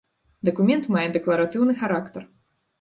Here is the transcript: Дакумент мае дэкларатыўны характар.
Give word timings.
Дакумент 0.49 0.89
мае 0.95 1.05
дэкларатыўны 1.19 1.79
характар. 1.85 2.21